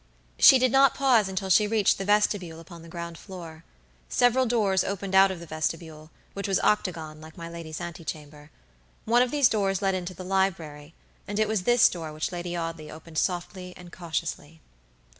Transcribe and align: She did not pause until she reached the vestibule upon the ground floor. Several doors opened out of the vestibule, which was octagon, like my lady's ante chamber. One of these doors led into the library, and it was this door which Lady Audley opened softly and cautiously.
She 0.39 0.57
did 0.57 0.71
not 0.71 0.95
pause 0.95 1.29
until 1.29 1.51
she 1.51 1.67
reached 1.67 1.99
the 1.99 2.05
vestibule 2.05 2.59
upon 2.59 2.81
the 2.81 2.89
ground 2.89 3.19
floor. 3.19 3.63
Several 4.09 4.47
doors 4.47 4.83
opened 4.83 5.13
out 5.13 5.29
of 5.29 5.39
the 5.39 5.45
vestibule, 5.45 6.09
which 6.33 6.47
was 6.47 6.59
octagon, 6.61 7.21
like 7.21 7.37
my 7.37 7.47
lady's 7.47 7.79
ante 7.79 8.03
chamber. 8.03 8.49
One 9.05 9.21
of 9.21 9.29
these 9.29 9.47
doors 9.47 9.79
led 9.79 9.93
into 9.93 10.15
the 10.15 10.25
library, 10.25 10.95
and 11.27 11.37
it 11.37 11.47
was 11.47 11.65
this 11.65 11.87
door 11.87 12.11
which 12.13 12.31
Lady 12.31 12.55
Audley 12.57 12.89
opened 12.89 13.19
softly 13.19 13.75
and 13.77 13.91
cautiously. 13.93 14.59